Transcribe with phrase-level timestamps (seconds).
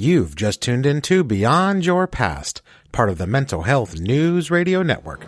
[0.00, 5.26] You've just tuned into Beyond Your Past, part of the Mental Health News Radio Network.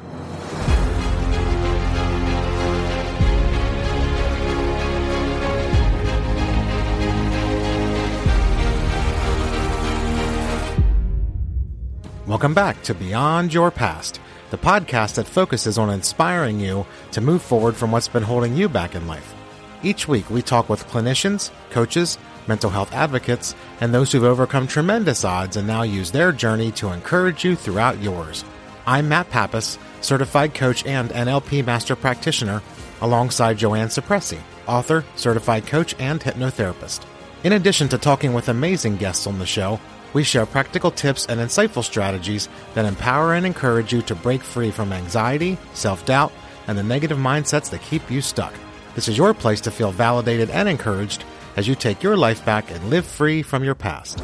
[12.26, 17.42] Welcome back to Beyond Your Past, the podcast that focuses on inspiring you to move
[17.42, 19.34] forward from what's been holding you back in life.
[19.82, 22.16] Each week, we talk with clinicians, coaches,
[22.46, 26.92] mental health advocates, and those who've overcome tremendous odds and now use their journey to
[26.92, 28.44] encourage you throughout yours.
[28.86, 32.62] I'm Matt Pappas, certified coach and NLP master practitioner,
[33.00, 37.02] alongside Joanne Cipressi, author, certified coach, and hypnotherapist.
[37.44, 39.80] In addition to talking with amazing guests on the show,
[40.12, 44.70] we share practical tips and insightful strategies that empower and encourage you to break free
[44.70, 46.32] from anxiety, self doubt,
[46.66, 48.54] and the negative mindsets that keep you stuck.
[48.94, 51.24] This is your place to feel validated and encouraged
[51.56, 54.22] as you take your life back and live free from your past.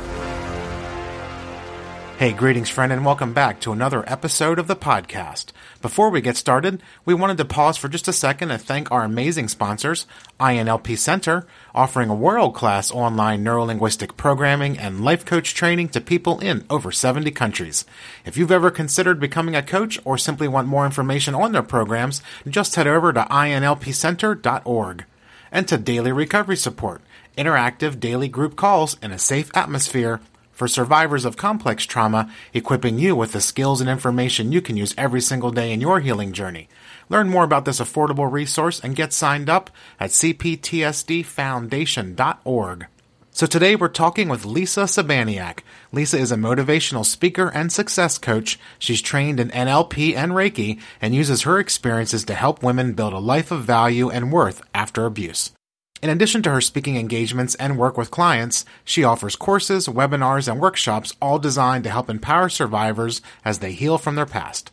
[2.19, 5.53] Hey, greetings, friend, and welcome back to another episode of the podcast.
[5.81, 9.05] Before we get started, we wanted to pause for just a second and thank our
[9.05, 10.05] amazing sponsors,
[10.41, 16.41] INLP Center, offering a world class online neurolinguistic programming and life coach training to people
[16.41, 17.85] in over 70 countries.
[18.25, 22.21] If you've ever considered becoming a coach or simply want more information on their programs,
[22.49, 25.05] just head over to inlpcenter.org.
[25.53, 27.01] And to Daily Recovery Support,
[27.39, 30.21] interactive daily group calls in a safe atmosphere
[30.53, 34.93] for survivors of complex trauma, equipping you with the skills and information you can use
[34.99, 36.69] every single day in your healing journey.
[37.09, 42.87] Learn more about this affordable resource and get signed up at cptsdfoundation.org.
[43.31, 45.61] So today we're talking with Lisa Sabaniak.
[45.93, 48.59] Lisa is a motivational speaker and success coach.
[48.81, 53.21] She's trained in NLP and Reiki and uses her experiences to help women build a
[53.21, 55.53] life of value and worth after abuse.
[56.01, 60.61] In addition to her speaking engagements and work with clients, she offers courses, webinars, and
[60.61, 64.71] workshops all designed to help empower survivors as they heal from their past.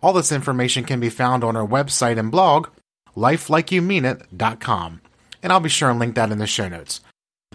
[0.00, 2.68] All this information can be found on her website and blog,
[3.16, 5.00] lifelikeyoumeanit.com,
[5.42, 7.00] and I'll be sure and link that in the show notes.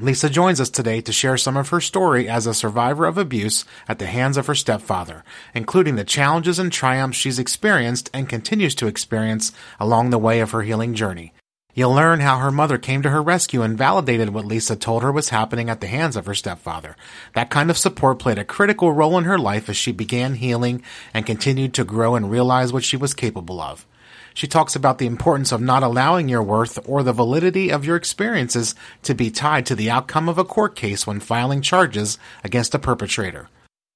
[0.01, 3.63] Lisa joins us today to share some of her story as a survivor of abuse
[3.88, 5.23] at the hands of her stepfather,
[5.53, 10.51] including the challenges and triumphs she's experienced and continues to experience along the way of
[10.51, 11.31] her healing journey.
[11.75, 15.11] You'll learn how her mother came to her rescue and validated what Lisa told her
[15.11, 16.95] was happening at the hands of her stepfather.
[17.34, 20.83] That kind of support played a critical role in her life as she began healing
[21.16, 23.88] and continued to grow and realize what she was capable of.
[24.35, 27.95] She talks about the importance of not allowing your worth or the validity of your
[27.95, 32.75] experiences to be tied to the outcome of a court case when filing charges against
[32.75, 33.50] a perpetrator.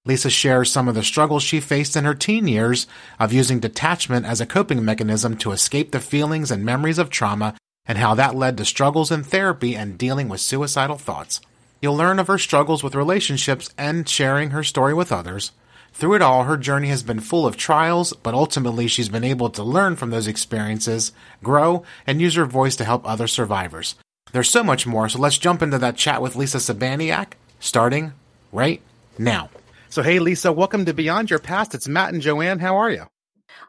[0.04, 2.88] Lisa shares some of the struggles she faced in her teen years
[3.20, 7.54] of using detachment as a coping mechanism to escape the feelings and memories of trauma
[7.88, 11.40] and how that led to struggles in therapy and dealing with suicidal thoughts.
[11.82, 15.52] You'll learn of her struggles with relationships and sharing her story with others.
[15.94, 19.50] Through it all, her journey has been full of trials, but ultimately she's been able
[19.52, 21.12] to learn from those experiences,
[21.44, 23.96] grow, and use her voice to help other survivors.
[24.32, 28.14] There's so much more, so let's jump into that chat with Lisa Sabaniak, starting
[28.52, 28.82] right
[29.18, 29.50] now.
[29.90, 31.74] So, hey, Lisa, welcome to Beyond Your Past.
[31.74, 32.60] It's Matt and Joanne.
[32.60, 33.06] How are you?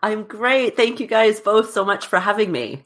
[0.02, 0.76] I'm great.
[0.76, 2.84] Thank you guys both so much for having me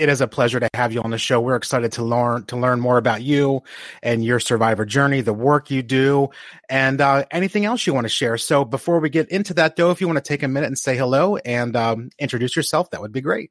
[0.00, 1.40] it is a pleasure to have you on the show.
[1.40, 3.62] We're excited to learn to learn more about you
[4.02, 6.30] and your survivor journey, the work you do,
[6.70, 8.38] and uh, anything else you want to share.
[8.38, 10.78] So before we get into that, though, if you want to take a minute and
[10.78, 13.50] say hello and um, introduce yourself, that would be great.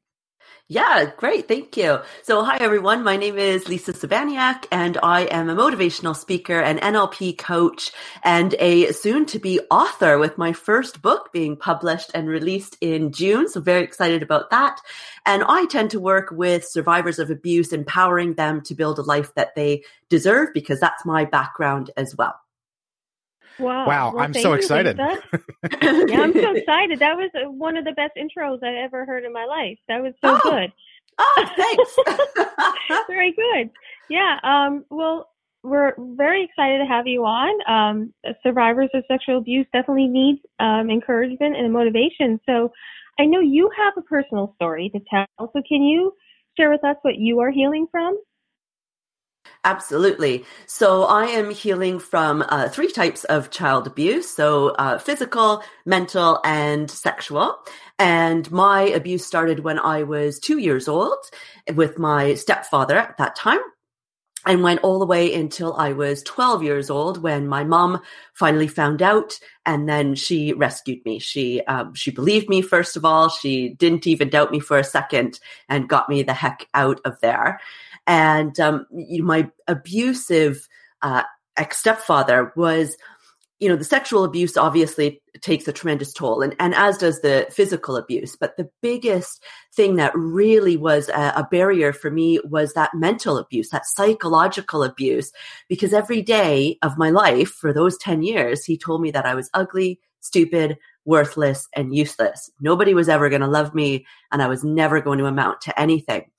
[0.72, 1.48] Yeah, great.
[1.48, 1.98] Thank you.
[2.22, 3.02] So, hi, everyone.
[3.02, 7.90] My name is Lisa Sabaniak, and I am a motivational speaker, an NLP coach,
[8.22, 13.10] and a soon to be author with my first book being published and released in
[13.10, 13.48] June.
[13.48, 14.80] So, very excited about that.
[15.26, 19.34] And I tend to work with survivors of abuse, empowering them to build a life
[19.34, 22.40] that they deserve because that's my background as well.
[23.60, 23.86] Wow.
[23.86, 24.12] Wow.
[24.14, 24.98] Well, I'm so excited.
[24.98, 25.16] yeah,
[25.82, 26.98] I'm so excited.
[26.98, 29.78] That was uh, one of the best intros I ever heard in my life.
[29.88, 30.50] That was so oh.
[30.50, 30.72] good.
[31.18, 31.96] Oh, thanks.
[33.06, 33.70] very good.
[34.08, 34.38] Yeah.
[34.42, 35.28] Um, well,
[35.62, 37.52] we're very excited to have you on.
[37.68, 42.40] Um, survivors of sexual abuse definitely need um, encouragement and motivation.
[42.46, 42.72] So
[43.18, 45.26] I know you have a personal story to tell.
[45.38, 46.14] So can you
[46.56, 48.18] share with us what you are healing from?
[49.64, 50.44] Absolutely.
[50.66, 54.28] So I am healing from uh, three types of child abuse.
[54.28, 57.58] So uh, physical, mental, and sexual.
[57.98, 61.18] And my abuse started when I was two years old
[61.74, 63.60] with my stepfather at that time
[64.46, 68.00] and went all the way until I was 12 years old when my mom
[68.32, 71.18] finally found out and then she rescued me.
[71.18, 73.28] She, um, she believed me, first of all.
[73.28, 75.38] She didn't even doubt me for a second
[75.68, 77.60] and got me the heck out of there
[78.10, 80.68] and um, you know, my abusive
[81.00, 81.22] uh,
[81.56, 82.96] ex stepfather was
[83.60, 87.46] you know, the sexual abuse obviously takes a tremendous toll and, and as does the
[87.50, 88.34] physical abuse.
[88.34, 93.36] But the biggest thing that really was a, a, barrier for me was that mental
[93.36, 95.30] abuse, that psychological abuse,
[95.68, 99.34] because every day of my life for those 10 years, he told me that I
[99.34, 102.50] was ugly, stupid, worthless, and useless.
[102.62, 105.78] Nobody was ever going to love me and I was never going to amount to
[105.78, 106.30] anything.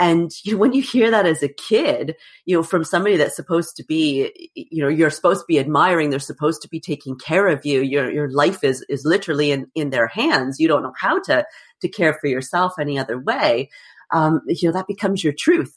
[0.00, 2.16] And you, when you hear that as a kid,
[2.46, 6.10] you know, from somebody that's supposed to be, you know, you're supposed to be admiring,
[6.10, 7.82] they're supposed to be taking care of you.
[7.82, 10.58] Your, your life is, is literally in, in their hands.
[10.58, 11.44] You don't know how to,
[11.82, 13.70] to care for yourself any other way.
[14.12, 15.76] Um, you know, that becomes your truth.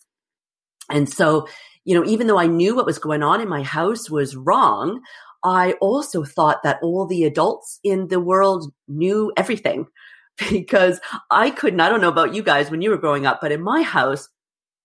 [0.89, 1.47] And so,
[1.85, 5.01] you know, even though I knew what was going on in my house was wrong,
[5.43, 9.87] I also thought that all the adults in the world knew everything
[10.51, 10.99] because
[11.31, 13.61] I couldn't, I don't know about you guys when you were growing up, but in
[13.61, 14.29] my house,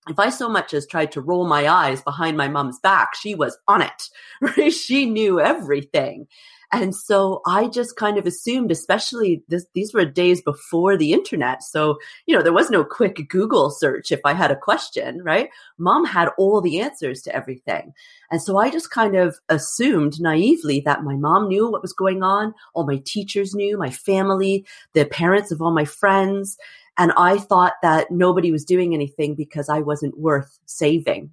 [0.09, 3.35] if I so much as tried to roll my eyes behind my mom's back, she
[3.35, 4.71] was on it.
[4.73, 6.27] She knew everything.
[6.71, 11.63] And so I just kind of assumed, especially this, these were days before the internet.
[11.63, 15.49] So, you know, there was no quick Google search if I had a question, right?
[15.79, 17.95] Mom had all the answers to everything.
[18.31, 22.23] And so I just kind of assumed naively that my mom knew what was going
[22.23, 22.53] on.
[22.75, 26.59] All my teachers knew, my family, the parents of all my friends.
[26.99, 31.33] And I thought that nobody was doing anything because I wasn't worth saving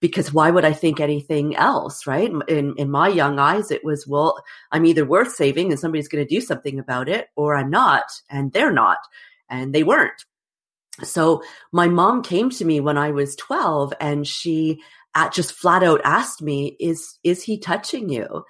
[0.00, 2.30] because why would I think anything else, right?
[2.48, 4.42] In, in my young eyes, it was, well,
[4.72, 8.04] I'm either worth saving and somebody's going to do something about it, or I'm not,
[8.30, 8.98] and they're not,
[9.48, 10.24] and they weren't.
[11.02, 11.42] So
[11.72, 14.80] my mom came to me when I was 12 and she
[15.14, 18.44] at just flat out asked me, is, is he touching you?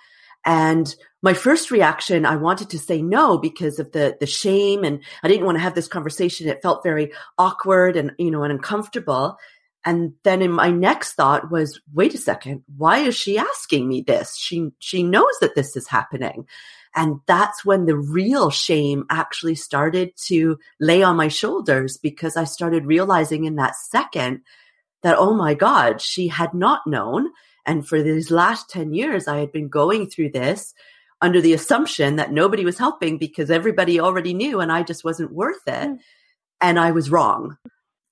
[0.45, 5.03] And my first reaction, I wanted to say no because of the, the shame and
[5.23, 6.49] I didn't want to have this conversation.
[6.49, 9.37] It felt very awkward and, you know, and uncomfortable.
[9.85, 14.03] And then in my next thought was, wait a second, why is she asking me
[14.03, 14.37] this?
[14.37, 16.47] She, she knows that this is happening.
[16.95, 22.45] And that's when the real shame actually started to lay on my shoulders because I
[22.45, 24.43] started realizing in that second
[25.03, 27.31] that, oh my God, she had not known.
[27.65, 30.75] And for these last 10 years, I had been going through this
[31.21, 35.33] under the assumption that nobody was helping because everybody already knew and I just wasn't
[35.33, 35.89] worth it.
[35.89, 35.99] Mm.
[36.63, 37.57] And I was wrong.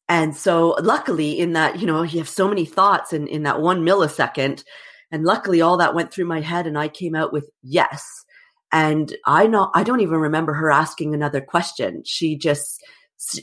[0.09, 3.61] And so luckily in that, you know, you have so many thoughts in, in that
[3.61, 4.65] one millisecond.
[5.11, 8.25] And luckily all that went through my head and I came out with yes.
[8.73, 12.03] And I know, I don't even remember her asking another question.
[12.05, 12.83] She just,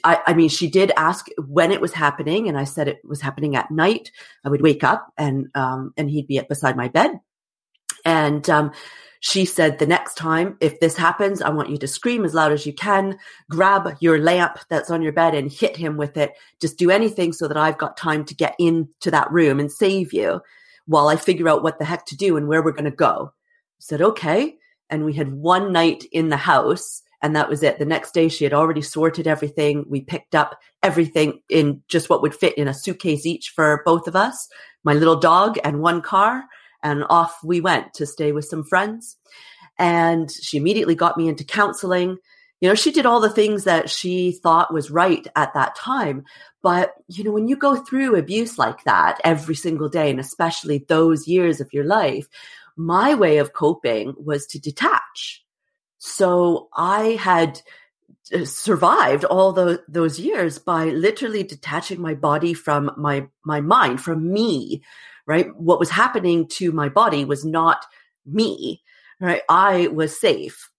[0.03, 3.21] I, I, mean, she did ask when it was happening, and I said it was
[3.21, 4.11] happening at night.
[4.45, 7.19] I would wake up, and um, and he'd be beside my bed,
[8.05, 8.71] and um,
[9.19, 12.51] she said, the next time, if this happens, I want you to scream as loud
[12.51, 13.17] as you can,
[13.49, 16.33] grab your lamp that's on your bed and hit him with it.
[16.61, 20.13] Just do anything so that I've got time to get into that room and save
[20.13, 20.41] you
[20.85, 23.31] while I figure out what the heck to do and where we're going to go.
[23.33, 24.55] I said, okay.
[24.89, 27.79] And we had one night in the house and that was it.
[27.79, 29.85] The next day she had already sorted everything.
[29.89, 34.07] We picked up everything in just what would fit in a suitcase each for both
[34.07, 34.47] of us,
[34.83, 36.43] my little dog and one car
[36.85, 39.17] and off we went to stay with some friends.
[39.79, 42.17] And she immediately got me into counseling.
[42.61, 46.23] You know, she did all the things that she thought was right at that time.
[46.61, 50.85] But, you know, when you go through abuse like that every single day, and especially
[50.87, 52.27] those years of your life,
[52.77, 55.43] my way of coping was to detach.
[55.97, 57.61] So I had
[58.33, 64.01] uh, survived all the, those years by literally detaching my body from my, my mind,
[64.01, 64.83] from me,
[65.27, 65.55] right?
[65.55, 67.85] What was happening to my body was not
[68.25, 68.81] me,
[69.19, 69.41] right?
[69.49, 70.69] I was safe.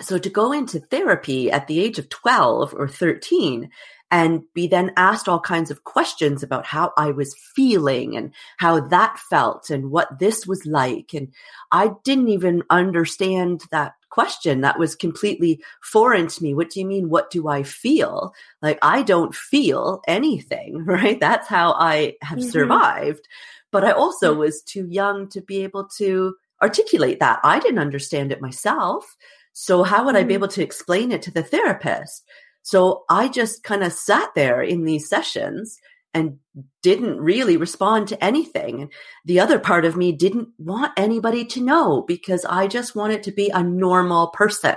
[0.00, 3.70] So to go into therapy at the age of 12 or 13
[4.10, 8.80] and be then asked all kinds of questions about how I was feeling and how
[8.88, 11.14] that felt and what this was like.
[11.14, 11.32] And
[11.72, 16.52] I didn't even understand that question that was completely foreign to me.
[16.52, 17.08] What do you mean?
[17.08, 18.34] What do I feel?
[18.60, 21.18] Like I don't feel anything, right?
[21.18, 22.50] That's how I have mm-hmm.
[22.50, 23.26] survived.
[23.72, 27.40] But I also was too young to be able to articulate that.
[27.42, 29.16] I didn't understand it myself.
[29.52, 30.44] So how would I be mm-hmm.
[30.44, 32.24] able to explain it to the therapist?
[32.62, 35.78] So I just kind of sat there in these sessions
[36.14, 36.38] and
[36.82, 38.82] didn't really respond to anything.
[38.82, 38.92] And
[39.24, 43.32] the other part of me didn't want anybody to know because I just wanted to
[43.32, 44.76] be a normal person.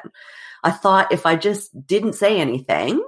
[0.64, 3.04] I thought if I just didn't say anything,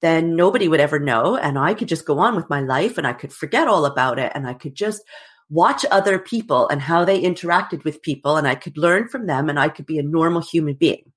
[0.00, 1.36] then nobody would ever know.
[1.36, 4.18] And I could just go on with my life and I could forget all about
[4.18, 4.32] it.
[4.34, 5.02] And I could just
[5.48, 8.36] watch other people and how they interacted with people.
[8.36, 11.12] And I could learn from them and I could be a normal human being.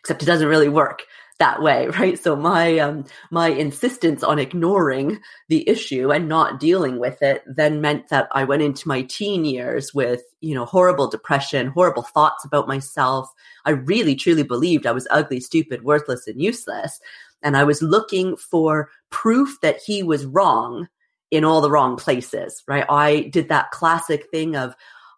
[0.00, 1.02] Except it doesn't really work
[1.40, 2.16] that way, right?
[2.16, 7.80] So my um, my insistence on ignoring the issue and not dealing with it then
[7.80, 12.44] meant that I went into my teen years with you know horrible depression, horrible thoughts
[12.44, 13.28] about myself.
[13.64, 17.00] I really truly believed I was ugly, stupid, worthless, and useless,
[17.42, 20.88] and I was looking for proof that he was wrong
[21.30, 22.84] in all the wrong places, right?
[22.88, 24.74] I did that classic thing of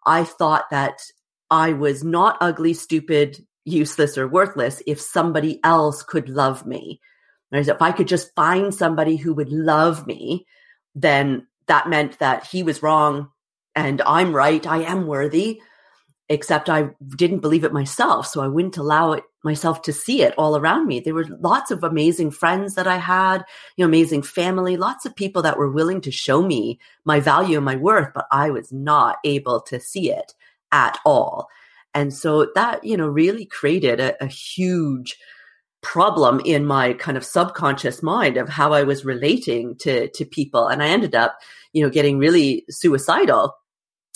[0.06, 1.00] I thought that
[1.50, 7.00] I was not ugly, stupid, useless or worthless if somebody else could love me.
[7.50, 10.46] Whereas if I could just find somebody who would love me,
[10.94, 13.30] then that meant that he was wrong
[13.74, 14.66] and I'm right.
[14.66, 15.60] I am worthy,
[16.32, 18.26] except I didn't believe it myself.
[18.26, 20.98] So I wouldn't allow it myself to see it all around me.
[20.98, 23.44] There were lots of amazing friends that I had,
[23.76, 27.58] you know, amazing family, lots of people that were willing to show me my value
[27.58, 30.32] and my worth, but I was not able to see it
[30.72, 31.48] at all.
[31.92, 35.18] And so that, you know, really created a, a huge
[35.82, 40.68] problem in my kind of subconscious mind of how I was relating to, to people.
[40.68, 41.38] And I ended up,
[41.74, 43.54] you know, getting really suicidal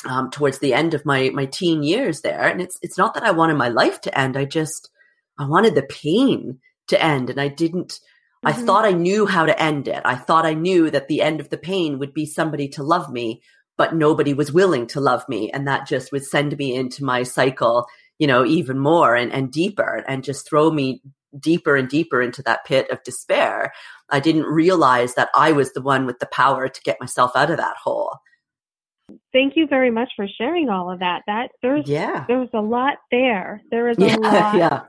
[0.05, 2.43] um, towards the end of my, my teen years there.
[2.43, 4.37] And it's, it's not that I wanted my life to end.
[4.37, 4.91] I just,
[5.39, 8.49] I wanted the pain to end and I didn't, mm-hmm.
[8.49, 10.03] I thought I knew how to end it.
[10.05, 13.11] I thought I knew that the end of the pain would be somebody to love
[13.11, 13.41] me
[13.77, 15.51] but nobody was willing to love me.
[15.51, 17.87] And that just would send me into my cycle,
[18.19, 21.03] you know, even more and, and deeper and just throw me
[21.39, 23.73] deeper and deeper into that pit of despair.
[24.09, 27.51] I didn't realize that I was the one with the power to get myself out
[27.51, 28.19] of that hole.
[29.33, 31.23] Thank you very much for sharing all of that.
[31.27, 32.25] That there's yeah.
[32.27, 33.63] there's a lot there.
[33.71, 34.57] There is a yeah, lot.
[34.57, 34.81] Yeah.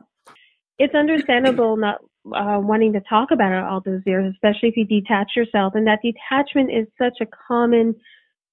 [0.79, 4.85] It's understandable not uh, wanting to talk about it all those years, especially if you
[4.85, 5.73] detach yourself.
[5.75, 7.95] And that detachment is such a common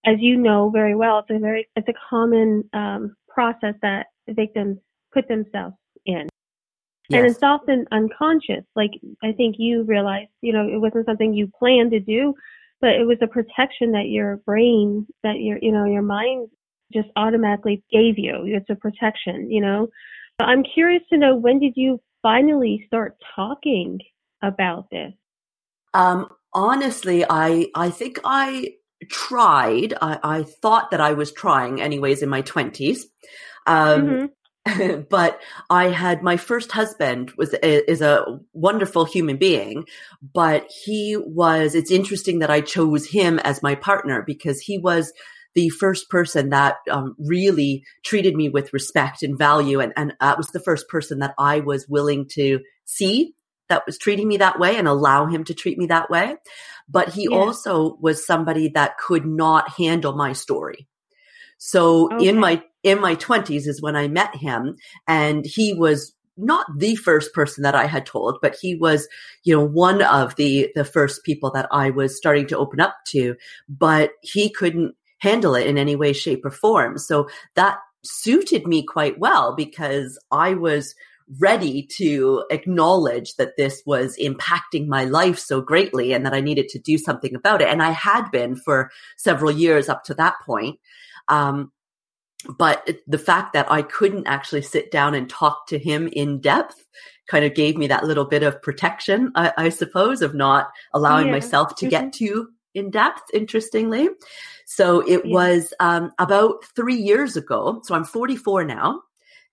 [0.06, 4.78] as you know very well, it's a very it's a common um, process that victims
[5.12, 5.76] put themselves
[6.06, 6.28] in.
[7.08, 7.18] Yes.
[7.18, 8.64] And it's often unconscious.
[8.76, 12.34] Like I think you realized, you know, it wasn't something you planned to do,
[12.84, 16.50] but it was a protection that your brain, that your, you know, your mind
[16.92, 18.42] just automatically gave you.
[18.44, 19.88] It's a protection, you know.
[20.38, 24.00] I'm curious to know when did you finally start talking
[24.42, 25.14] about this?
[25.94, 28.74] Um, honestly, I I think I
[29.08, 29.94] tried.
[30.02, 33.06] I, I, thought that I was trying, anyways, in my twenties.
[33.66, 34.26] Um, mm-hmm.
[35.10, 39.84] but I had my first husband was is a wonderful human being,
[40.32, 41.74] but he was.
[41.74, 45.12] It's interesting that I chose him as my partner because he was
[45.54, 50.38] the first person that um, really treated me with respect and value, and and that
[50.38, 53.34] was the first person that I was willing to see
[53.68, 56.36] that was treating me that way and allow him to treat me that way.
[56.88, 57.36] But he yeah.
[57.36, 60.86] also was somebody that could not handle my story.
[61.66, 62.28] So okay.
[62.28, 64.76] in my, in my twenties is when I met him
[65.08, 69.08] and he was not the first person that I had told, but he was,
[69.44, 72.96] you know, one of the, the first people that I was starting to open up
[73.12, 73.34] to,
[73.66, 76.98] but he couldn't handle it in any way, shape or form.
[76.98, 80.94] So that suited me quite well because I was
[81.40, 86.68] ready to acknowledge that this was impacting my life so greatly and that I needed
[86.68, 87.68] to do something about it.
[87.68, 90.78] And I had been for several years up to that point.
[91.28, 91.72] Um,
[92.58, 96.84] but the fact that I couldn't actually sit down and talk to him in depth
[97.26, 101.26] kind of gave me that little bit of protection, I, I suppose, of not allowing
[101.26, 101.32] yeah.
[101.32, 102.24] myself to get mm-hmm.
[102.24, 104.08] too in depth, interestingly.
[104.66, 105.32] So it yeah.
[105.32, 107.80] was um, about three years ago.
[107.84, 109.02] So I'm 44 now.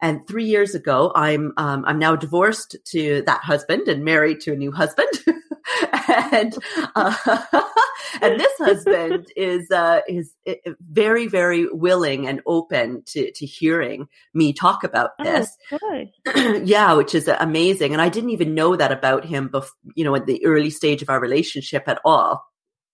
[0.01, 4.53] And three years ago, I'm um, I'm now divorced to that husband and married to
[4.53, 5.09] a new husband.
[6.21, 6.57] and
[6.95, 7.13] uh,
[8.21, 14.07] and this husband is uh, is uh, very very willing and open to to hearing
[14.33, 15.57] me talk about oh, this.
[15.71, 17.93] Oh, yeah, which is amazing.
[17.93, 21.01] And I didn't even know that about him, bef- you know, at the early stage
[21.01, 22.43] of our relationship at all.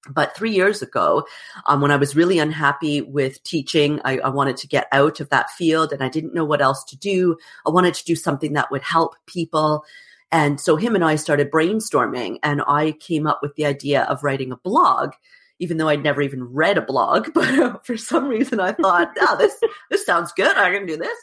[0.09, 1.25] But three years ago,
[1.65, 5.29] um, when I was really unhappy with teaching, I, I, wanted to get out of
[5.29, 7.37] that field and I didn't know what else to do.
[7.65, 9.83] I wanted to do something that would help people.
[10.31, 14.23] And so him and I started brainstorming and I came up with the idea of
[14.23, 15.11] writing a blog,
[15.59, 17.29] even though I'd never even read a blog.
[17.33, 20.55] But for some reason I thought, oh, this, this sounds good.
[20.55, 21.17] I can do this.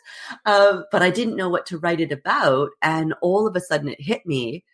[0.47, 2.71] Um, but I didn't know what to write it about.
[2.83, 4.65] And all of a sudden it hit me.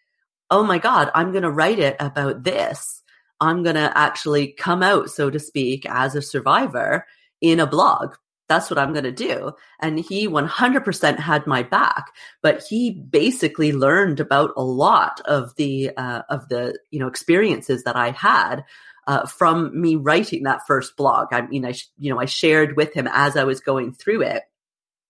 [0.50, 3.00] Oh my God, I'm going to write it about this
[3.40, 7.06] I'm going to actually come out, so to speak, as a survivor
[7.40, 8.14] in a blog.
[8.48, 9.52] That's what I'm going to do.
[9.80, 15.90] And he 100% had my back, but he basically learned about a lot of the,
[15.96, 18.64] uh, of the, you know, experiences that I had.
[19.06, 22.92] Uh, from me writing that first blog, I mean, I, you know, I shared with
[22.92, 24.42] him as I was going through it.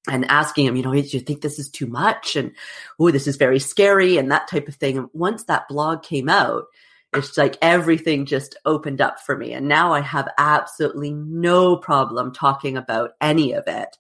[0.09, 2.37] and asking him, you know, do you think this is too much?
[2.37, 2.53] And,
[2.99, 4.97] oh, this is very scary and that type of thing.
[4.97, 6.65] And once that blog came out,
[7.15, 9.53] it's like everything just opened up for me.
[9.53, 13.97] And now I have absolutely no problem talking about any of it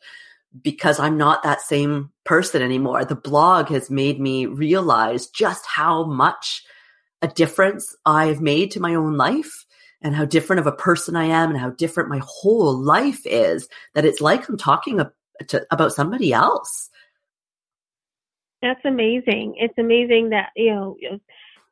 [0.62, 3.04] because I'm not that same person anymore.
[3.04, 6.64] The blog has made me realize just how much
[7.22, 9.66] a difference I've made to my own life
[10.02, 13.68] and how different of a person I am and how different my whole life is
[13.94, 15.00] that it's like I'm talking
[15.70, 16.88] about somebody else.
[18.62, 19.56] That's amazing.
[19.58, 20.96] It's amazing that, you know,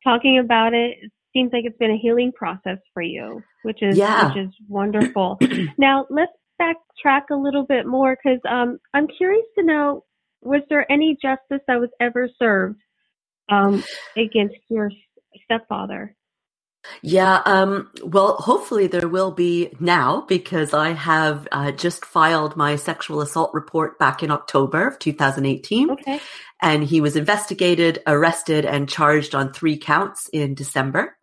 [0.04, 0.99] talking about it
[1.32, 4.28] seems like it's been a healing process for you, which is, yeah.
[4.28, 5.38] which is wonderful.
[5.78, 10.04] now let's backtrack a little bit more because um, I'm curious to know,
[10.42, 12.80] was there any justice that was ever served
[13.49, 13.82] um,
[14.16, 14.90] against your
[15.44, 16.14] stepfather?
[17.02, 22.76] Yeah, um, well, hopefully there will be now because I have uh, just filed my
[22.76, 25.90] sexual assault report back in October of 2018.
[25.90, 26.20] Okay.
[26.62, 31.17] And he was investigated, arrested, and charged on three counts in December.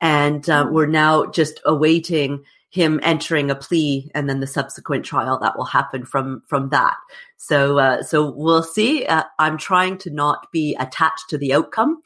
[0.00, 0.72] And uh, oh.
[0.72, 5.64] we're now just awaiting him entering a plea and then the subsequent trial that will
[5.64, 6.96] happen from from that.
[7.36, 9.06] So uh, so we'll see.
[9.06, 12.02] Uh, I'm trying to not be attached to the outcome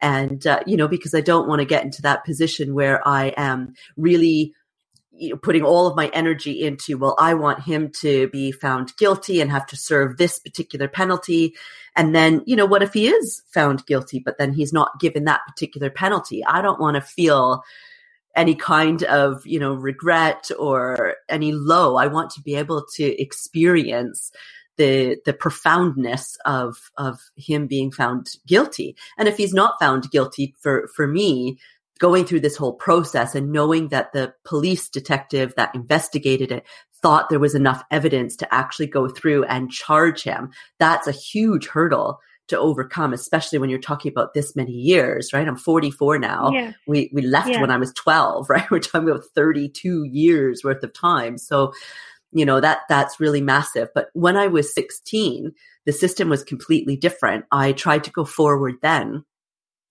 [0.00, 3.32] and uh, you know because i don't want to get into that position where i
[3.36, 4.52] am really
[5.18, 8.96] you know, putting all of my energy into well i want him to be found
[8.96, 11.54] guilty and have to serve this particular penalty.
[11.94, 15.24] And then you know what if he is found guilty but then he's not given
[15.24, 16.44] that particular penalty?
[16.44, 17.62] I don't want to feel
[18.34, 21.96] any kind of you know regret or any low.
[21.96, 24.30] I want to be able to experience
[24.76, 28.94] the the profoundness of of him being found guilty.
[29.18, 31.58] And if he's not found guilty for for me,
[31.98, 36.64] going through this whole process and knowing that the police detective that investigated it
[37.02, 41.68] thought there was enough evidence to actually go through and charge him, that's a huge
[41.68, 45.48] hurdle to overcome, especially when you're talking about this many years, right?
[45.48, 46.50] I'm 44 now.
[46.52, 46.72] Yeah.
[46.86, 47.60] We we left yeah.
[47.60, 48.70] when I was 12, right?
[48.70, 51.38] We're talking about 32 years worth of time.
[51.38, 51.72] So
[52.32, 55.52] you know that that's really massive but when i was 16
[55.84, 59.24] the system was completely different i tried to go forward then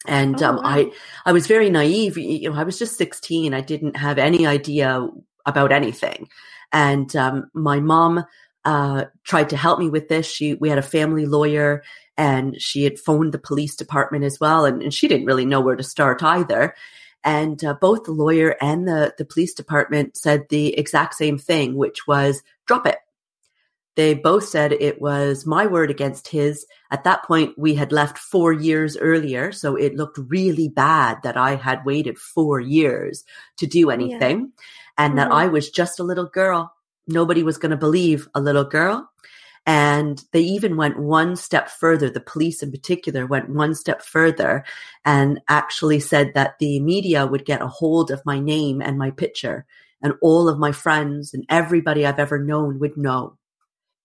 [0.08, 0.63] and oh, um, wow.
[0.65, 0.91] i
[1.26, 5.08] i was very naive you know i was just 16 i didn't have any idea
[5.46, 6.28] about anything
[6.72, 8.26] and um, my mom
[8.65, 11.84] uh, tried to help me with this she we had a family lawyer
[12.18, 15.62] and she had phoned the police department as well and, and she didn't really know
[15.62, 16.74] where to start either
[17.26, 21.76] and uh, both the lawyer and the, the police department said the exact same thing,
[21.76, 23.00] which was drop it.
[23.95, 26.65] They both said it was my word against his.
[26.91, 29.51] At that point, we had left four years earlier.
[29.51, 33.23] So it looked really bad that I had waited four years
[33.58, 34.63] to do anything yeah.
[34.97, 35.17] and mm-hmm.
[35.17, 36.73] that I was just a little girl.
[37.08, 39.10] Nobody was going to believe a little girl.
[39.67, 42.10] And they even went one step further.
[42.10, 44.63] The police in particular went one step further
[45.05, 49.10] and actually said that the media would get a hold of my name and my
[49.10, 49.65] picture
[50.03, 53.38] and all of my friends and everybody I've ever known would know.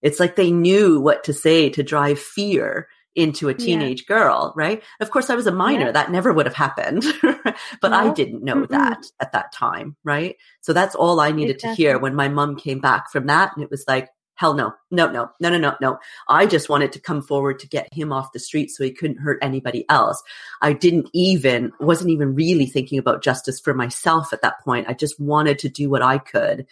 [0.03, 4.17] It's like they knew what to say to drive fear into a teenage yeah.
[4.17, 4.83] girl, right?
[5.01, 5.87] Of course, I was a minor.
[5.87, 5.93] Yeah.
[5.93, 7.93] That never would have happened, but no.
[7.93, 10.37] I didn't know mm that at that time, right?
[10.61, 11.77] So that's all I needed exactly.
[11.77, 13.53] to hear when my mom came back from that.
[13.55, 15.99] And it was like, Hell no, no, no, no, no, no, no.
[16.27, 19.19] I just wanted to come forward to get him off the street so he couldn't
[19.19, 20.23] hurt anybody else.
[20.63, 24.89] I didn't even, wasn't even really thinking about justice for myself at that point.
[24.89, 26.67] I just wanted to do what I could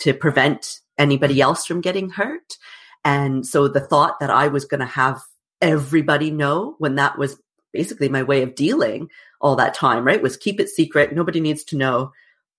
[0.00, 2.56] to prevent anybody else from getting hurt.
[3.04, 5.20] And so the thought that I was going to have
[5.60, 7.40] everybody know when that was
[7.72, 9.08] basically my way of dealing
[9.40, 10.22] all that time, right?
[10.22, 11.14] Was keep it secret.
[11.14, 12.12] Nobody needs to know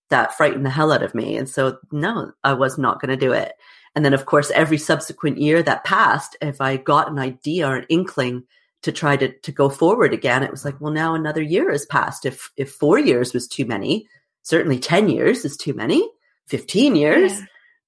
[0.10, 1.36] that frightened the hell out of me.
[1.36, 3.54] And so no, I was not going to do it.
[3.96, 7.78] And then, of course, every subsequent year that passed, if I got an idea or
[7.78, 8.44] an inkling
[8.82, 11.86] to try to, to go forward again, it was like, well, now another year has
[11.86, 12.26] passed.
[12.26, 14.08] If, if four years was too many,
[14.44, 16.08] certainly 10 years is too many,
[16.50, 17.46] 15 years, yeah.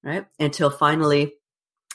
[0.08, 0.26] Right?
[0.38, 1.34] Until finally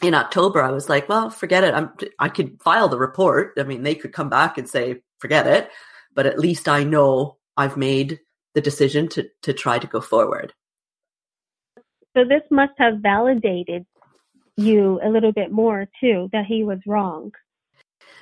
[0.02, 1.74] in October, I was like, well, forget it.
[1.74, 3.54] I'm, I could file the report.
[3.58, 5.70] I mean, they could come back and say, forget it,
[6.14, 8.20] but at least I know I've made
[8.54, 10.54] the decision to, to try to go forward.
[12.16, 13.86] So this must have validated
[14.56, 17.32] you a little bit more too that he was wrong.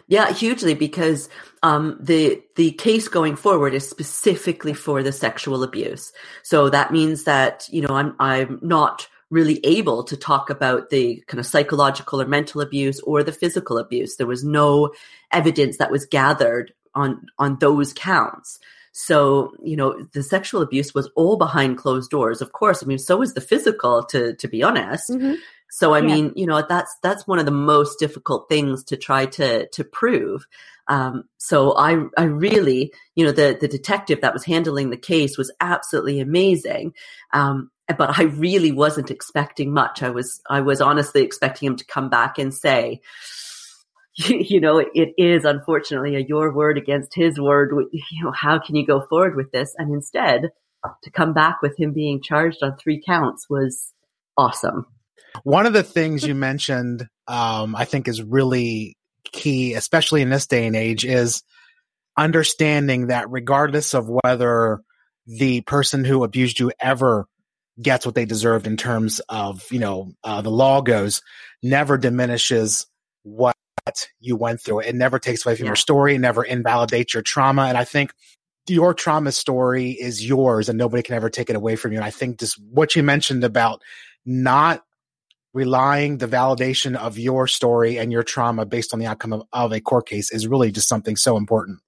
[0.07, 1.29] Yeah, hugely because
[1.63, 6.11] um, the the case going forward is specifically for the sexual abuse.
[6.43, 11.23] So that means that you know I'm I'm not really able to talk about the
[11.27, 14.17] kind of psychological or mental abuse or the physical abuse.
[14.17, 14.93] There was no
[15.31, 18.59] evidence that was gathered on on those counts.
[18.91, 22.41] So, you know, the sexual abuse was all behind closed doors.
[22.41, 25.09] Of course, I mean, so was the physical to to be honest.
[25.09, 25.35] Mm-hmm
[25.73, 26.07] So I yeah.
[26.07, 29.83] mean, you know, that's that's one of the most difficult things to try to to
[29.85, 30.45] prove.
[30.87, 35.37] Um, so I I really, you know, the the detective that was handling the case
[35.37, 36.93] was absolutely amazing.
[37.31, 40.03] Um, but I really wasn't expecting much.
[40.03, 43.01] I was I was honestly expecting him to come back and say,
[44.15, 47.71] you know, it is unfortunately a your word against his word.
[47.91, 49.73] You know, how can you go forward with this?
[49.77, 50.51] And instead,
[51.03, 53.93] to come back with him being charged on three counts was
[54.37, 54.85] awesome.
[55.43, 58.97] One of the things you mentioned, um, I think, is really
[59.31, 61.43] key, especially in this day and age, is
[62.17, 64.81] understanding that regardless of whether
[65.25, 67.27] the person who abused you ever
[67.81, 71.21] gets what they deserved in terms of, you know, uh, the law goes,
[71.63, 72.85] never diminishes
[73.23, 73.55] what
[74.19, 74.79] you went through.
[74.79, 75.69] It never takes away from yeah.
[75.69, 77.63] your story, it never invalidates your trauma.
[77.63, 78.13] And I think
[78.67, 81.97] your trauma story is yours and nobody can ever take it away from you.
[81.97, 83.81] And I think just what you mentioned about
[84.25, 84.83] not
[85.53, 89.73] relying the validation of your story and your trauma based on the outcome of, of
[89.73, 91.79] a court case is really just something so important.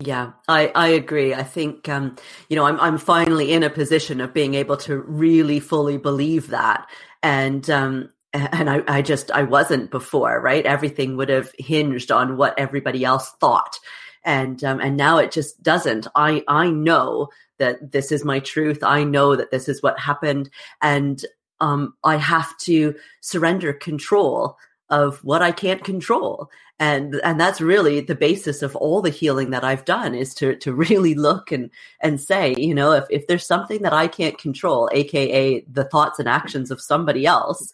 [0.00, 1.32] Yeah, I, I agree.
[1.32, 2.16] I think, um,
[2.50, 6.48] you know, I'm, I'm finally in a position of being able to really fully believe
[6.48, 6.86] that.
[7.22, 10.66] And, um, and I, I just, I wasn't before, right?
[10.66, 13.78] Everything would have hinged on what everybody else thought.
[14.22, 16.06] And, um, and now it just doesn't.
[16.14, 17.28] I, I know
[17.58, 18.80] that this is my truth.
[18.82, 20.50] I know that this is what happened.
[20.82, 21.24] And
[21.60, 24.58] um, I have to surrender control
[24.90, 26.50] of what I can't control.
[26.78, 30.56] And and that's really the basis of all the healing that I've done is to
[30.56, 34.36] to really look and and say, you know, if, if there's something that I can't
[34.36, 37.72] control, aka the thoughts and actions of somebody else,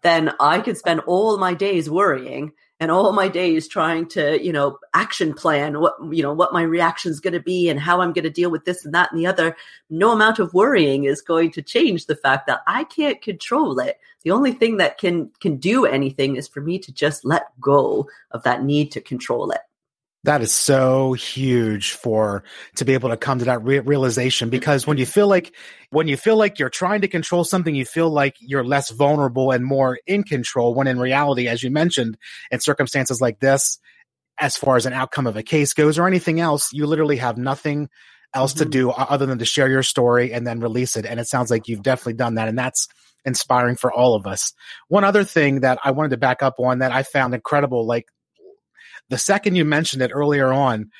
[0.00, 4.52] then I could spend all my days worrying and all my days trying to, you
[4.52, 8.00] know, action plan what, you know, what my reaction is going to be and how
[8.00, 9.56] I'm going to deal with this and that and the other.
[9.88, 14.00] No amount of worrying is going to change the fact that I can't control it.
[14.24, 18.08] The only thing that can, can do anything is for me to just let go
[18.32, 19.60] of that need to control it.
[20.24, 22.44] That is so huge for
[22.76, 25.52] to be able to come to that re- realization because when you feel like
[25.90, 29.50] when you feel like you're trying to control something, you feel like you're less vulnerable
[29.50, 30.74] and more in control.
[30.74, 32.16] When in reality, as you mentioned,
[32.52, 33.80] in circumstances like this,
[34.38, 37.36] as far as an outcome of a case goes or anything else, you literally have
[37.36, 37.88] nothing
[38.32, 38.64] else mm-hmm.
[38.64, 41.04] to do other than to share your story and then release it.
[41.04, 42.86] And it sounds like you've definitely done that, and that's
[43.24, 44.52] inspiring for all of us.
[44.88, 48.06] One other thing that I wanted to back up on that I found incredible, like
[49.12, 50.90] the second you mentioned it earlier on,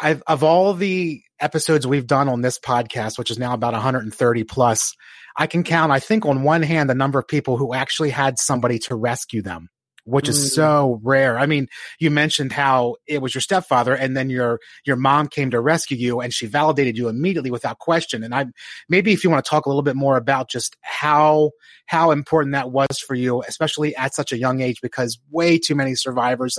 [0.00, 4.44] I've, of all the episodes we've done on this podcast, which is now about 130
[4.44, 4.94] plus,
[5.36, 8.38] I can count, I think on one hand, the number of people who actually had
[8.38, 9.68] somebody to rescue them
[10.04, 10.54] which is mm.
[10.54, 11.38] so rare.
[11.38, 15.50] I mean, you mentioned how it was your stepfather and then your your mom came
[15.50, 18.22] to rescue you and she validated you immediately without question.
[18.22, 18.46] And I
[18.88, 21.50] maybe if you want to talk a little bit more about just how
[21.86, 25.74] how important that was for you, especially at such a young age, because way too
[25.74, 26.58] many survivors,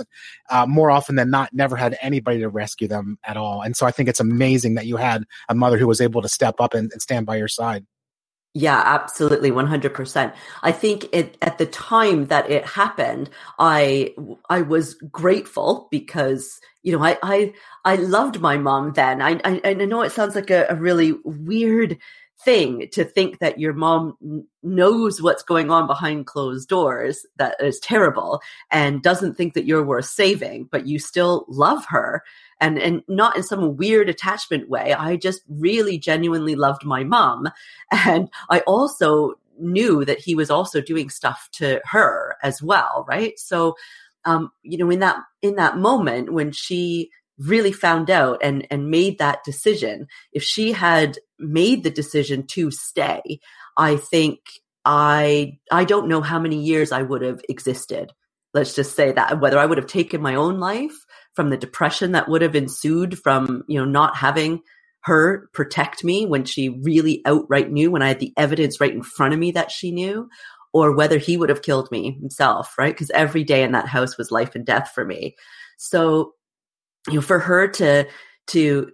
[0.50, 3.62] uh, more often than not, never had anybody to rescue them at all.
[3.62, 6.28] And so I think it's amazing that you had a mother who was able to
[6.28, 7.84] step up and, and stand by your side.
[8.56, 9.50] Yeah, absolutely.
[9.50, 10.32] 100%.
[10.62, 14.14] I think it, at the time that it happened, I,
[14.48, 17.52] I was grateful because, you know, I, I,
[17.84, 19.20] I loved my mom then.
[19.20, 21.98] I, I, I know it sounds like a, a really weird
[22.44, 27.80] thing to think that your mom knows what's going on behind closed doors that is
[27.80, 28.40] terrible
[28.70, 32.22] and doesn't think that you're worth saving, but you still love her
[32.60, 34.92] and and not in some weird attachment way.
[34.92, 37.48] I just really genuinely loved my mom,
[37.90, 43.38] and I also knew that he was also doing stuff to her as well, right?
[43.38, 43.76] So,
[44.24, 48.90] um, you know, in that in that moment when she really found out and and
[48.90, 53.40] made that decision, if she had made the decision to stay,
[53.76, 54.40] I think
[54.84, 58.12] I I don't know how many years I would have existed.
[58.52, 60.94] Let's just say that whether I would have taken my own life
[61.34, 64.62] from the depression that would have ensued from, you know, not having
[65.00, 69.02] her protect me when she really outright knew when I had the evidence right in
[69.02, 70.28] front of me that she knew,
[70.72, 72.94] or whether he would have killed me himself, right?
[72.94, 75.36] Because every day in that house was life and death for me.
[75.76, 76.32] So,
[77.08, 78.06] you know, for her to,
[78.48, 78.90] to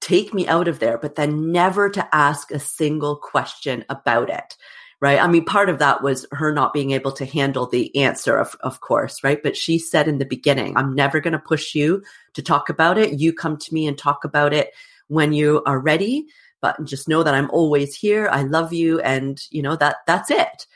[0.00, 4.56] take me out of there, but then never to ask a single question about it
[5.04, 5.20] right?
[5.20, 8.56] I mean, part of that was her not being able to handle the answer, of,
[8.60, 9.38] of course, right?
[9.42, 12.96] But she said in the beginning, I'm never going to push you to talk about
[12.96, 13.20] it.
[13.20, 14.70] You come to me and talk about it
[15.08, 16.24] when you are ready,
[16.62, 18.30] but just know that I'm always here.
[18.32, 18.98] I love you.
[19.00, 20.66] And, you know, that, that's it.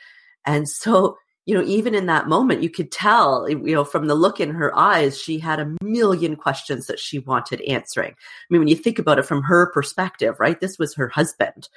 [0.45, 4.13] And so, you know, even in that moment, you could tell, you know, from the
[4.13, 8.11] look in her eyes, she had a million questions that she wanted answering.
[8.11, 10.59] I mean, when you think about it from her perspective, right?
[10.59, 11.67] This was her husband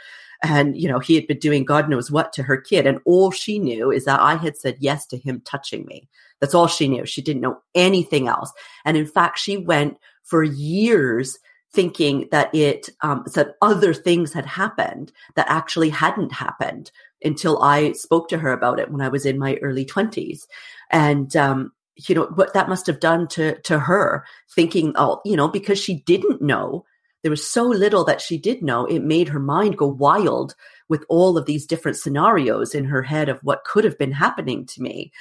[0.42, 2.86] And, you know, he had been doing God knows what to her kid.
[2.86, 6.08] And all she knew is that I had said yes to him touching me.
[6.40, 7.06] That's all she knew.
[7.06, 8.52] She didn't know anything else.
[8.84, 11.38] And in fact, she went for years
[11.72, 13.24] thinking that it, um,
[13.62, 16.90] other things had happened that actually hadn't happened
[17.24, 20.48] until I spoke to her about it when I was in my early twenties.
[20.90, 25.36] And, um, you know, what that must have done to, to her thinking, oh, you
[25.36, 26.84] know, because she didn't know
[27.22, 30.54] there was so little that she did know, it made her mind go wild
[30.88, 34.66] with all of these different scenarios in her head of what could have been happening
[34.66, 35.12] to me.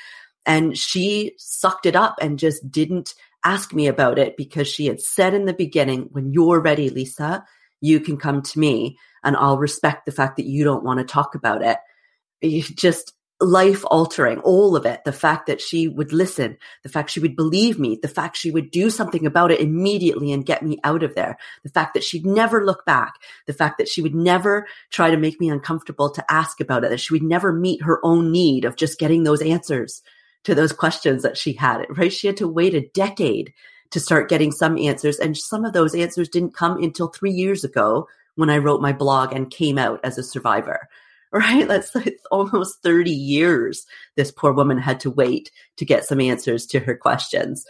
[0.46, 3.14] And she sucked it up and just didn't
[3.46, 7.46] ask me about it because she had said in the beginning, when you're ready, Lisa,
[7.80, 11.06] you can come to me and I'll respect the fact that you don't want to
[11.06, 11.78] talk about it.
[12.42, 15.04] You just life altering, all of it.
[15.04, 18.52] The fact that she would listen, the fact she would believe me, the fact she
[18.52, 22.04] would do something about it immediately and get me out of there, the fact that
[22.04, 23.16] she'd never look back,
[23.48, 26.92] the fact that she would never try to make me uncomfortable to ask about it,
[26.92, 30.02] that she would never meet her own need of just getting those answers
[30.44, 32.14] to those questions that she had, right?
[32.14, 33.54] She had to wait a decade
[33.92, 35.18] to start getting some answers.
[35.18, 38.94] And some of those answers didn't come until three years ago when I wrote my
[38.94, 40.88] blog and came out as a survivor
[41.34, 41.68] right?
[41.68, 43.86] That's like almost 30 years
[44.18, 47.66] this poor woman had to wait to get some answers to her questions.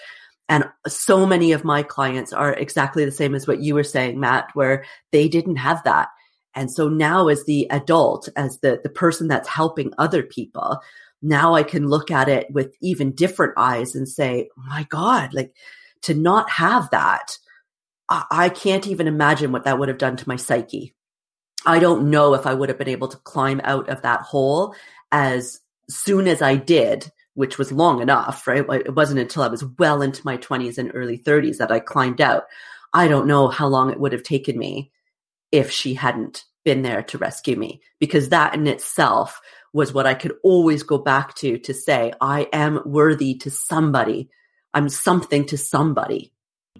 [0.49, 4.19] And so many of my clients are exactly the same as what you were saying,
[4.19, 6.09] Matt, where they didn't have that.
[6.55, 10.81] And so now as the adult, as the, the person that's helping other people,
[11.21, 15.33] now I can look at it with even different eyes and say, oh my God,
[15.33, 15.55] like
[16.01, 17.37] to not have that,
[18.09, 20.95] I, I can't even imagine what that would have done to my psyche
[21.65, 24.75] I don't know if I would have been able to climb out of that hole
[25.11, 28.65] as soon as I did, which was long enough, right?
[28.69, 32.21] It wasn't until I was well into my 20s and early 30s that I climbed
[32.21, 32.43] out.
[32.93, 34.91] I don't know how long it would have taken me
[35.51, 39.41] if she hadn't been there to rescue me, because that in itself
[39.73, 44.29] was what I could always go back to to say, I am worthy to somebody.
[44.73, 46.33] I'm something to somebody.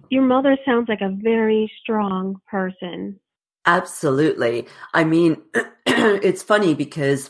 [0.10, 3.20] Your mother sounds like a very strong person.
[3.66, 4.68] Absolutely.
[4.94, 5.38] I mean,
[5.86, 7.30] it's funny because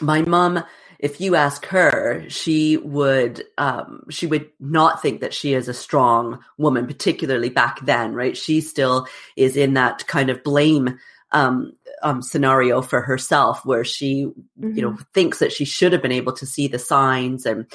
[0.00, 0.64] my mom,
[0.98, 5.74] if you ask her, she would um, she would not think that she is a
[5.74, 8.36] strong woman, particularly back then, right?
[8.36, 9.06] She still
[9.36, 10.98] is in that kind of blame
[11.32, 14.72] um, um, scenario for herself, where she, mm-hmm.
[14.72, 15.02] you know, mm-hmm.
[15.14, 17.66] thinks that she should have been able to see the signs and.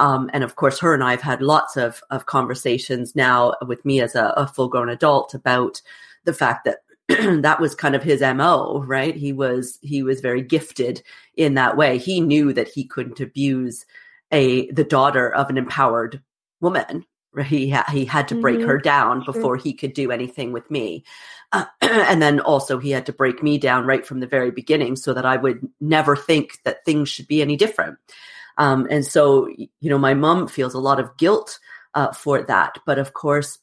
[0.00, 3.84] Um, and of course, her and I have had lots of, of conversations now with
[3.84, 5.82] me as a, a full grown adult about
[6.22, 6.82] the fact that
[7.42, 9.14] that was kind of his mo right?
[9.14, 11.02] He was he was very gifted
[11.36, 11.98] in that way.
[11.98, 13.86] He knew that he couldn't abuse
[14.30, 16.22] a the daughter of an empowered
[16.60, 17.04] woman
[17.42, 18.68] he ha- he had to break mm-hmm.
[18.68, 19.34] her down sure.
[19.34, 21.04] before he could do anything with me.
[21.52, 24.96] Uh, and then also he had to break me down right from the very beginning
[24.96, 27.98] so that i would never think that things should be any different.
[28.56, 31.58] Um, and so you know my mom feels a lot of guilt
[31.94, 32.78] uh, for that.
[32.86, 33.58] But of course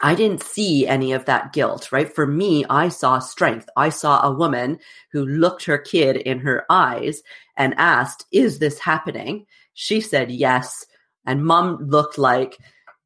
[0.00, 2.12] I didn't see any of that guilt, right?
[2.12, 3.68] For me, I saw strength.
[3.76, 4.78] I saw a woman
[5.12, 7.22] who looked her kid in her eyes
[7.56, 9.46] and asked, Is this happening?
[9.74, 10.86] She said yes.
[11.24, 12.58] And mom looked like,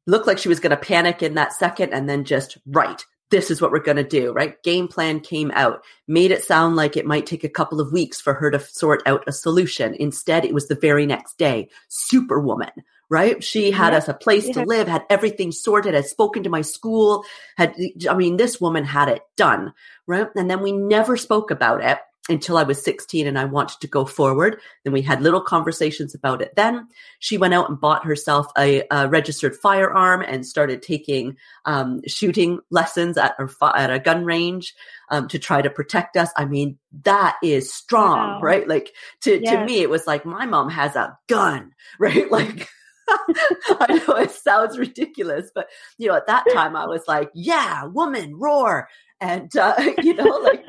[0.07, 3.51] looked like she was going to panic in that second and then just, right, this
[3.51, 4.61] is what we're going to do, right?
[4.63, 8.21] Game plan came out, made it sound like it might take a couple of weeks
[8.21, 9.93] for her to sort out a solution.
[9.95, 11.69] Instead, it was the very next day.
[11.89, 12.71] Superwoman,
[13.09, 13.43] right?
[13.43, 17.23] She had us a place to live, had everything sorted, had spoken to my school,
[17.55, 17.75] had,
[18.09, 19.73] I mean, this woman had it done,
[20.05, 20.27] right?
[20.35, 23.87] And then we never spoke about it until I was 16 and I wanted to
[23.87, 24.59] go forward.
[24.83, 26.55] Then we had little conversations about it.
[26.55, 26.87] Then
[27.19, 32.59] she went out and bought herself a, a registered firearm and started taking um, shooting
[32.69, 34.75] lessons at, at a gun range
[35.09, 36.29] um, to try to protect us.
[36.35, 38.39] I mean, that is strong, wow.
[38.41, 38.67] right?
[38.67, 39.53] Like to, yes.
[39.53, 42.29] to me, it was like my mom has a gun, right?
[42.29, 42.69] Like
[43.09, 45.67] I know it sounds ridiculous, but
[45.97, 48.89] you know, at that time I was like, yeah, woman, roar.
[49.19, 50.63] And, uh, you know, like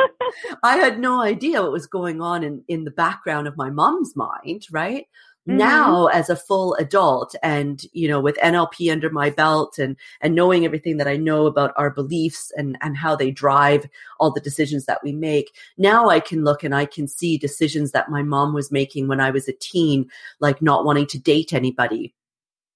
[0.62, 4.16] I had no idea what was going on in, in the background of my mom's
[4.16, 5.06] mind, right?
[5.48, 5.58] Mm-hmm.
[5.58, 10.34] Now as a full adult and, you know, with NLP under my belt and, and
[10.34, 13.88] knowing everything that I know about our beliefs and, and how they drive
[14.20, 17.92] all the decisions that we make, now I can look and I can see decisions
[17.92, 21.52] that my mom was making when I was a teen, like not wanting to date
[21.52, 22.14] anybody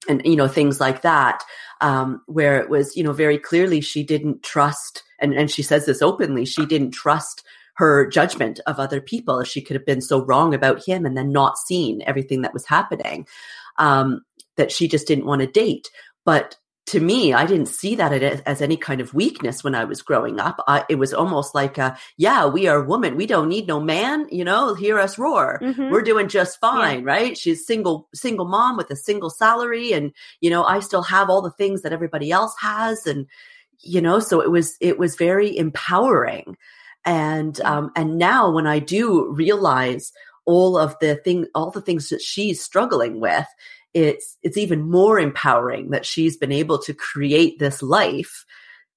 [0.08, 1.42] and you know things like that
[1.80, 5.86] um, where it was you know very clearly she didn't trust and and she says
[5.86, 9.42] this openly she didn't trust her judgment of other people.
[9.44, 12.66] She could have been so wrong about him and then not seen everything that was
[12.66, 13.26] happening
[13.78, 14.22] um,
[14.56, 15.90] that she just didn't want to date.
[16.24, 16.56] But
[16.87, 20.40] to me, I didn't see that as any kind of weakness when I was growing
[20.40, 20.62] up.
[20.66, 23.16] I, it was almost like, a, yeah, we are women.
[23.16, 24.27] We don't need no man.
[24.31, 25.61] You know, hear us roar.
[25.62, 25.90] Mm-hmm.
[25.90, 27.07] We're doing just fine, yeah.
[27.07, 27.38] right?
[27.38, 31.40] She's single, single mom with a single salary, and you know, I still have all
[31.40, 33.27] the things that everybody else has, and
[33.79, 36.57] you know, so it was it was very empowering.
[37.05, 40.12] And um, and now when I do realize
[40.45, 43.47] all of the thing, all the things that she's struggling with,
[43.94, 48.44] it's it's even more empowering that she's been able to create this life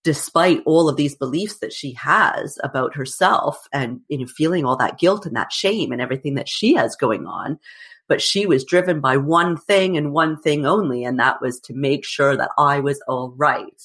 [0.04, 4.78] despite all of these beliefs that she has about herself and you know feeling all
[4.78, 7.60] that guilt and that shame and everything that she has going on
[8.08, 11.74] but she was driven by one thing and one thing only and that was to
[11.74, 13.82] make sure that I was all right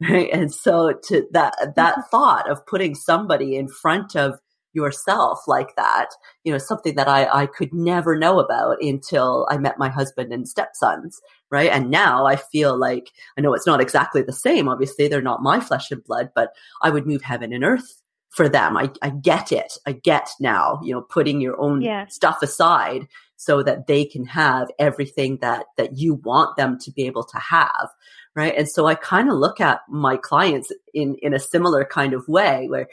[0.00, 2.00] right and so to that that mm-hmm.
[2.10, 4.38] thought of putting somebody in front of
[4.72, 6.08] yourself like that,
[6.44, 10.32] you know, something that I, I could never know about until I met my husband
[10.32, 11.70] and stepsons, right?
[11.70, 14.68] And now I feel like, I know it's not exactly the same.
[14.68, 16.52] Obviously, they're not my flesh and blood, but
[16.82, 18.76] I would move heaven and earth for them.
[18.76, 19.72] I, I get it.
[19.86, 22.06] I get now, you know, putting your own yeah.
[22.06, 27.06] stuff aside so that they can have everything that, that you want them to be
[27.06, 27.88] able to have.
[28.36, 28.54] Right.
[28.56, 32.28] And so I kind of look at my clients in, in a similar kind of
[32.28, 32.86] way where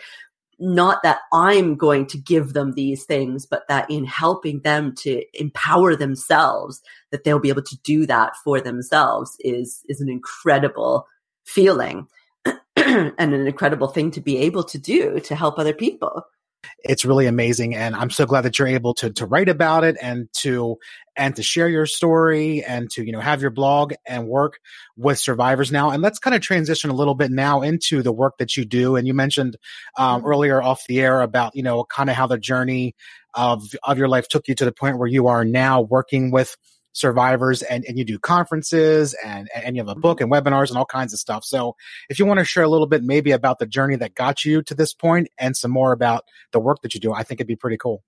[0.59, 5.23] not that I'm going to give them these things, but that in helping them to
[5.39, 11.07] empower themselves, that they'll be able to do that for themselves is, is an incredible
[11.45, 12.07] feeling
[12.75, 16.23] and an incredible thing to be able to do to help other people
[16.83, 19.97] it's really amazing and i'm so glad that you're able to to write about it
[20.01, 20.77] and to
[21.15, 24.59] and to share your story and to you know have your blog and work
[24.95, 28.37] with survivors now and let's kind of transition a little bit now into the work
[28.37, 29.57] that you do and you mentioned
[29.97, 30.29] um, mm-hmm.
[30.29, 32.95] earlier off the air about you know kind of how the journey
[33.33, 36.55] of of your life took you to the point where you are now working with
[36.97, 40.77] survivors and, and you do conferences and, and you have a book and webinars and
[40.77, 41.45] all kinds of stuff.
[41.45, 41.75] So
[42.09, 44.63] if you want to share a little bit maybe about the journey that got you
[44.63, 47.47] to this point and some more about the work that you do, I think it'd
[47.47, 48.03] be pretty cool.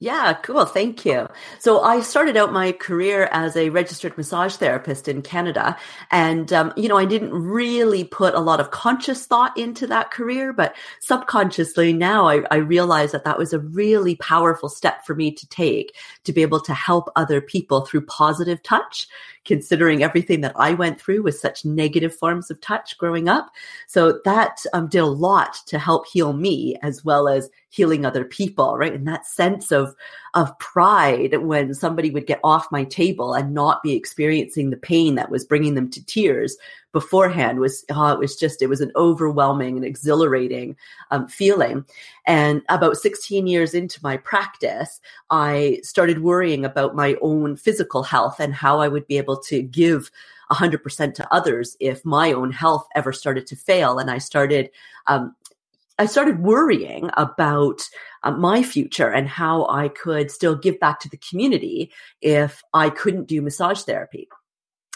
[0.00, 0.64] Yeah, cool.
[0.64, 1.26] Thank you.
[1.58, 5.76] So I started out my career as a registered massage therapist in Canada.
[6.12, 10.12] And, um, you know, I didn't really put a lot of conscious thought into that
[10.12, 15.16] career, but subconsciously now I, I realize that that was a really powerful step for
[15.16, 19.08] me to take to be able to help other people through positive touch
[19.44, 23.50] considering everything that I went through with such negative forms of touch growing up.
[23.86, 28.24] So that um, did a lot to help heal me as well as healing other
[28.24, 28.94] people, right?
[28.94, 29.94] And that sense of,
[30.34, 35.14] of pride when somebody would get off my table and not be experiencing the pain
[35.16, 36.56] that was bringing them to tears
[36.92, 40.74] beforehand was oh, it was just it was an overwhelming and exhilarating
[41.10, 41.84] um, feeling
[42.26, 45.00] and about 16 years into my practice
[45.30, 49.62] i started worrying about my own physical health and how i would be able to
[49.62, 50.10] give
[50.50, 54.70] 100% to others if my own health ever started to fail and i started
[55.06, 55.34] um,
[55.98, 57.80] I started worrying about
[58.22, 62.90] uh, my future and how I could still give back to the community if I
[62.90, 64.28] couldn't do massage therapy.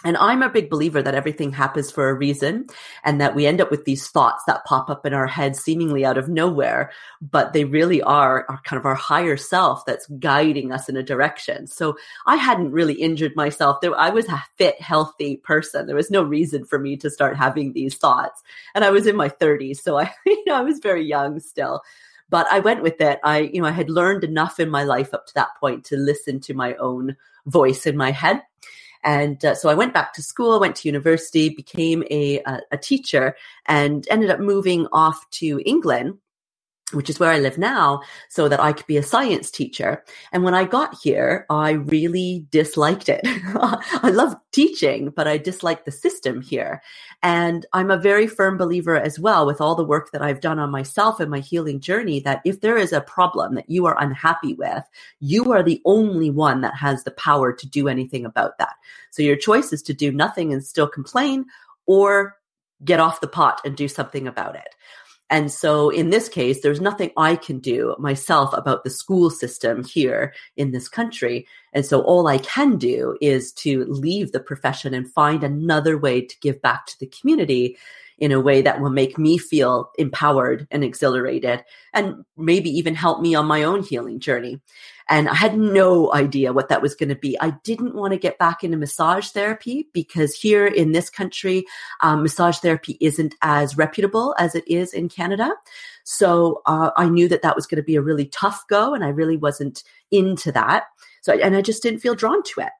[0.05, 2.67] And I'm a big believer that everything happens for a reason
[3.05, 6.05] and that we end up with these thoughts that pop up in our heads seemingly
[6.05, 10.73] out of nowhere, but they really are, are kind of our higher self that's guiding
[10.73, 11.67] us in a direction.
[11.67, 13.79] So I hadn't really injured myself.
[13.97, 15.87] I was a fit, healthy person.
[15.87, 18.43] There was no reason for me to start having these thoughts.
[18.75, 19.83] And I was in my thirties.
[19.83, 21.83] So I, you know, I was very young still
[22.31, 23.21] but I went with it.
[23.23, 25.99] I, you know, I had learned enough in my life up to that point to
[25.99, 28.41] listen to my own voice in my head.
[29.05, 32.79] And uh, so I went back to school, went to university, became a, a, a
[32.79, 33.37] teacher,
[33.67, 36.19] and ended up moving off to England
[36.93, 40.05] which is where I live now, so that I could be a science teacher.
[40.33, 43.21] And when I got here, I really disliked it.
[43.25, 46.83] I love teaching, but I disliked the system here.
[47.23, 50.59] And I'm a very firm believer as well with all the work that I've done
[50.59, 54.01] on myself and my healing journey that if there is a problem that you are
[54.03, 54.85] unhappy with,
[55.21, 58.75] you are the only one that has the power to do anything about that.
[59.11, 61.47] So your choice is to do nothing and still complain
[61.87, 62.37] or
[62.85, 64.75] get off the pot and do something about it.
[65.33, 69.83] And so in this case, there's nothing I can do myself about the school system
[69.83, 71.47] here in this country.
[71.73, 76.21] And so all I can do is to leave the profession and find another way
[76.21, 77.79] to give back to the community
[78.19, 81.65] in a way that will make me feel empowered and exhilarated
[81.95, 84.61] and maybe even help me on my own healing journey.
[85.09, 87.39] And I had no idea what that was going to be.
[87.41, 91.65] I didn't want to get back into massage therapy because here in this country,
[92.01, 95.53] um, massage therapy isn't as reputable as it is in Canada.
[96.05, 99.05] So uh, I knew that that was going to be a really tough go, and
[99.05, 100.85] I really wasn't into that.
[101.21, 102.73] So, and I just didn't feel drawn to it.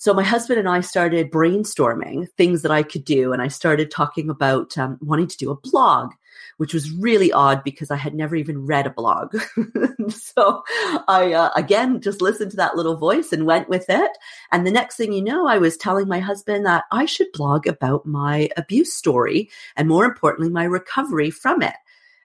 [0.00, 3.34] So my husband and I started brainstorming things that I could do.
[3.34, 6.12] And I started talking about um, wanting to do a blog
[6.56, 9.34] which was really odd because I had never even read a blog.
[10.10, 10.62] so
[11.08, 14.10] I, uh, again, just listened to that little voice and went with it.
[14.52, 17.66] And the next thing you know, I was telling my husband that I should blog
[17.66, 21.76] about my abuse story and more importantly, my recovery from it.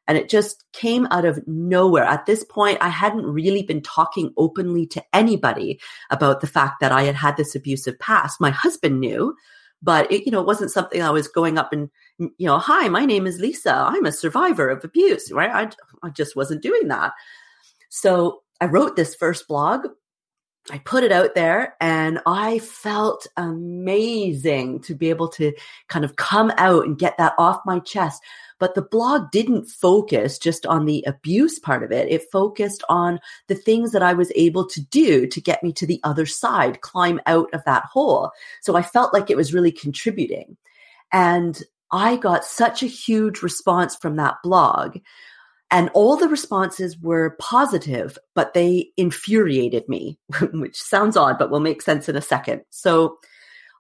[0.08, 2.04] And it just came out of nowhere.
[2.04, 5.80] At this point, I hadn't really been talking openly to anybody
[6.12, 8.40] about the fact that I had had this abusive past.
[8.40, 9.36] My husband knew,
[9.82, 11.90] but it, you know, it wasn't something I was going up and,
[12.20, 13.74] you know, hi, my name is Lisa.
[13.74, 15.52] I'm a survivor of abuse, right?
[15.52, 17.14] I, I just wasn't doing that.
[17.90, 19.88] So I wrote this first blog.
[20.72, 25.54] I put it out there and I felt amazing to be able to
[25.90, 28.24] kind of come out and get that off my chest.
[28.58, 32.10] But the blog didn't focus just on the abuse part of it.
[32.10, 35.86] It focused on the things that I was able to do to get me to
[35.86, 38.32] the other side, climb out of that hole.
[38.62, 40.58] So I felt like it was really contributing.
[41.12, 41.62] And
[41.92, 44.98] I got such a huge response from that blog.
[45.76, 50.18] And all the responses were positive, but they infuriated me,
[50.54, 52.62] which sounds odd, but will make sense in a second.
[52.70, 53.18] So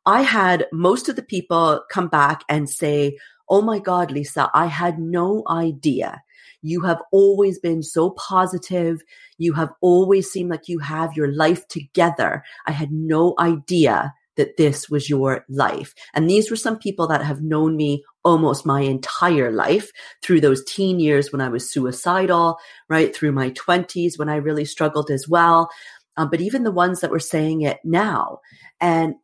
[0.05, 3.17] I had most of the people come back and say,
[3.47, 6.21] Oh my God, Lisa, I had no idea.
[6.61, 9.01] You have always been so positive.
[9.37, 12.43] You have always seemed like you have your life together.
[12.65, 15.93] I had no idea that this was your life.
[16.13, 20.65] And these were some people that have known me almost my entire life through those
[20.65, 22.57] teen years when I was suicidal,
[22.89, 23.15] right?
[23.15, 25.69] Through my twenties when I really struggled as well.
[26.17, 28.39] Um, but even the ones that were saying it now.
[28.81, 29.15] And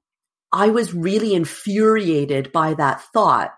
[0.53, 3.51] I was really infuriated by that thought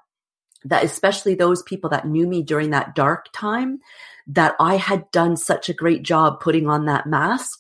[0.66, 3.80] that especially those people that knew me during that dark time,
[4.28, 7.60] that I had done such a great job putting on that mask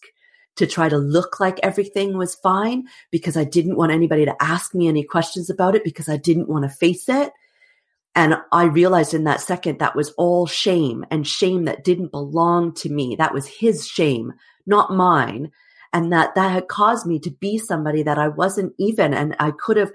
[0.55, 4.73] to try to look like everything was fine because I didn't want anybody to ask
[4.73, 7.33] me any questions about it because I didn't want to face it.
[8.15, 12.73] And I realized in that second that was all shame and shame that didn't belong
[12.75, 13.15] to me.
[13.15, 14.33] That was his shame,
[14.65, 15.51] not mine.
[15.91, 19.13] And that that had caused me to be somebody that I wasn't even.
[19.13, 19.91] And I could have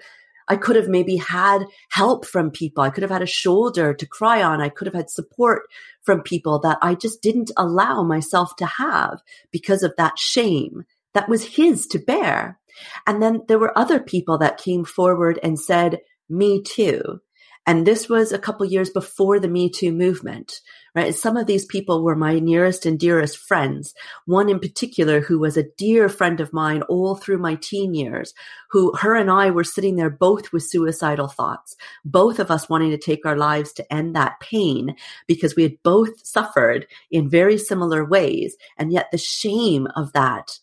[0.48, 2.82] I could have maybe had help from people.
[2.82, 4.60] I could have had a shoulder to cry on.
[4.62, 5.62] I could have had support
[6.02, 9.20] from people that I just didn't allow myself to have
[9.52, 12.58] because of that shame that was his to bear.
[13.06, 17.20] And then there were other people that came forward and said, me too.
[17.68, 20.60] And this was a couple years before the Me Too movement
[20.98, 21.14] right?
[21.14, 23.94] Some of these people were my nearest and dearest friends.
[24.26, 28.34] One in particular who was a dear friend of mine all through my teen years,
[28.72, 32.90] who her and I were sitting there both with suicidal thoughts, both of us wanting
[32.90, 34.96] to take our lives to end that pain
[35.28, 38.56] because we had both suffered in very similar ways.
[38.76, 40.58] And yet the shame of that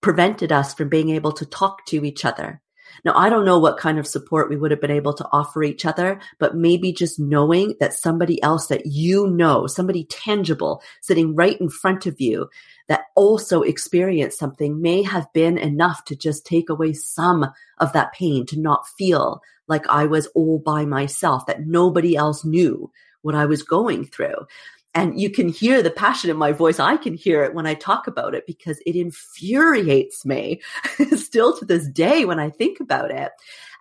[0.00, 2.61] prevented us from being able to talk to each other
[3.04, 5.62] now, I don't know what kind of support we would have been able to offer
[5.62, 11.34] each other, but maybe just knowing that somebody else that you know, somebody tangible sitting
[11.34, 12.48] right in front of you
[12.88, 17.46] that also experienced something may have been enough to just take away some
[17.78, 22.44] of that pain, to not feel like I was all by myself, that nobody else
[22.44, 22.90] knew
[23.22, 24.46] what I was going through.
[24.94, 26.78] And you can hear the passion in my voice.
[26.78, 30.60] I can hear it when I talk about it because it infuriates me
[31.16, 33.32] still to this day when I think about it.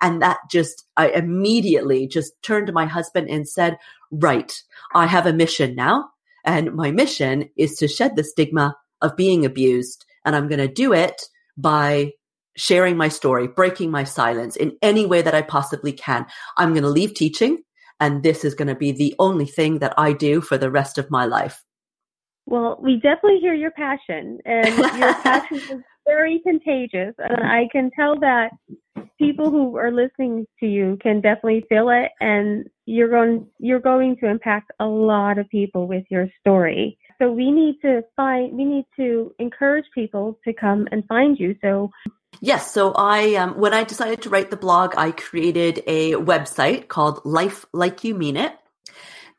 [0.02, 3.78] And that just, I immediately just turned to my husband and said,
[4.10, 4.62] right,
[4.94, 6.10] I have a mission now.
[6.46, 10.06] And my mission is to shed the stigma of being abused.
[10.24, 11.22] And I'm going to do it
[11.58, 12.14] by
[12.56, 16.26] sharing my story, breaking my silence in any way that I possibly can.
[16.58, 17.64] I'm going to leave teaching
[18.02, 20.98] and this is going to be the only thing that I do for the rest
[20.98, 21.64] of my life.
[22.48, 27.14] Well, we definitely hear your passion, and your passion is very contagious.
[27.20, 28.50] And I can tell that
[29.20, 34.18] people who are listening to you can definitely feel it, and you're going you're going
[34.18, 36.98] to impact a lot of people with your story.
[37.22, 41.56] So we need to find we need to encourage people to come and find you.
[41.62, 41.92] So
[42.40, 42.72] Yes.
[42.72, 47.22] So I, um, when I decided to write the blog, I created a website called
[47.26, 48.56] Life Like You Mean It.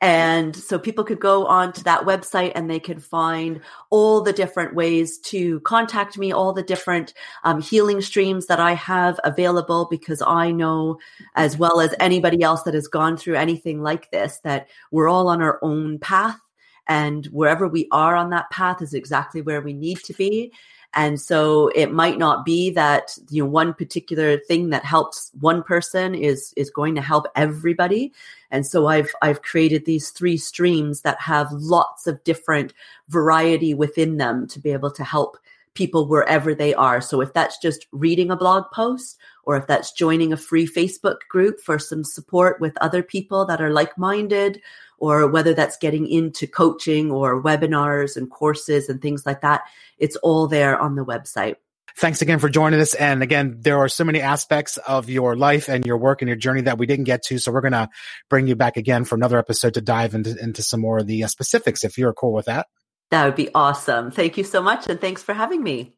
[0.00, 4.32] And so people could go on to that website and they could find all the
[4.32, 7.14] different ways to contact me, all the different
[7.44, 10.98] um, healing streams that I have available because I know
[11.36, 15.28] as well as anybody else that has gone through anything like this that we're all
[15.28, 16.40] on our own path
[16.88, 20.52] and wherever we are on that path is exactly where we need to be.
[20.94, 25.62] And so it might not be that, you know, one particular thing that helps one
[25.62, 28.12] person is, is going to help everybody.
[28.50, 32.74] And so I've, I've created these three streams that have lots of different
[33.08, 35.38] variety within them to be able to help
[35.74, 37.00] people wherever they are.
[37.00, 41.20] So if that's just reading a blog post or if that's joining a free Facebook
[41.28, 44.60] group for some support with other people that are like minded,
[44.98, 49.62] or whether that's getting into coaching or webinars and courses and things like that,
[49.98, 51.56] it's all there on the website.
[51.96, 52.94] Thanks again for joining us.
[52.94, 56.36] And again, there are so many aspects of your life and your work and your
[56.36, 57.38] journey that we didn't get to.
[57.38, 57.88] So we're going to
[58.30, 61.24] bring you back again for another episode to dive into, into some more of the
[61.24, 62.68] uh, specifics if you're cool with that.
[63.12, 64.10] That would be awesome.
[64.10, 64.88] Thank you so much.
[64.88, 65.92] And thanks for having me.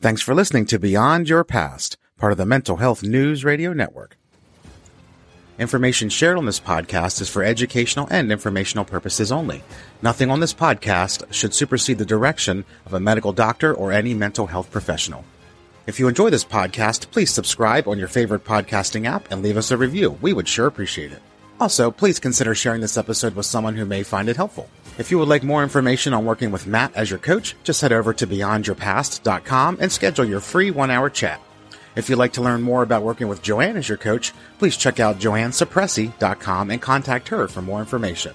[0.00, 4.16] Thanks for listening to Beyond Your Past, part of the Mental Health News Radio Network.
[5.58, 9.62] Information shared on this podcast is for educational and informational purposes only.
[10.00, 14.46] Nothing on this podcast should supersede the direction of a medical doctor or any mental
[14.46, 15.22] health professional.
[15.86, 19.70] If you enjoy this podcast, please subscribe on your favorite podcasting app and leave us
[19.70, 20.16] a review.
[20.22, 21.20] We would sure appreciate it.
[21.60, 24.70] Also, please consider sharing this episode with someone who may find it helpful.
[24.96, 27.92] If you would like more information on working with Matt as your coach, just head
[27.92, 31.40] over to beyondyourpast.com and schedule your free one hour chat.
[31.96, 35.00] If you'd like to learn more about working with Joanne as your coach, please check
[35.00, 38.34] out joannesuppressi.com and contact her for more information.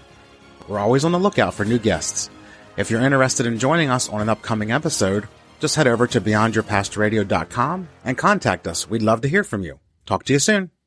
[0.68, 2.30] We're always on the lookout for new guests.
[2.78, 5.28] If you're interested in joining us on an upcoming episode,
[5.60, 8.89] just head over to beyondyourpastradio.com and contact us.
[8.89, 9.80] We'd love to hear from you.
[10.05, 10.79] Talk to you soon.